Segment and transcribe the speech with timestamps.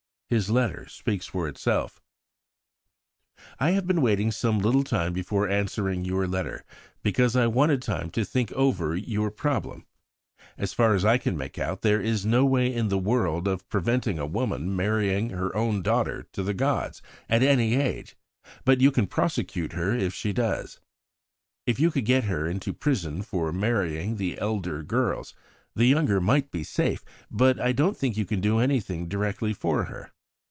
[0.31, 2.01] His letter speaks for itself:
[3.59, 6.63] "I have been waiting some little time before answering your letter,
[7.03, 9.87] because I wanted time to think over your problem.
[10.57, 13.67] As far as I can make out, there is no way in the world of
[13.67, 18.15] preventing a woman marrying her own daughter to the gods at any age;
[18.63, 20.79] but you can prosecute her if she does.
[21.65, 25.33] If you could get her into prison for marrying the elder girls,
[25.75, 29.83] the younger might be safe; but I don't think you can do anything directly for
[29.85, 30.13] her.